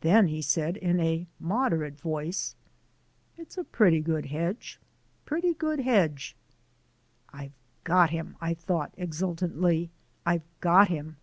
[0.00, 2.54] Then he said in a moderate voice:
[3.36, 6.36] "It's a putty good hedge, a putty good hedge."
[7.32, 9.90] "I've got him," I thought exultantly,
[10.24, 11.16] "I've got him!"